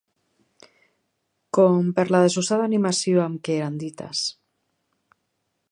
[1.57, 4.27] ...com per la desusada animació amb què eren dites